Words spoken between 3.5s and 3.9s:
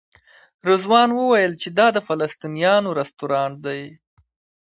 دی.